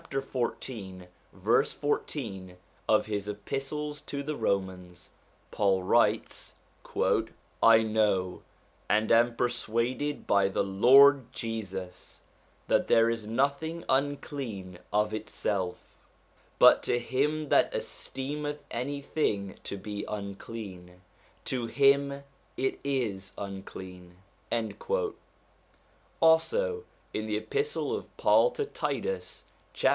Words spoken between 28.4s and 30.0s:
to Titus, chap.